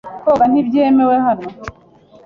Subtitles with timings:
[0.23, 1.47] Koga ntibyemewe hano.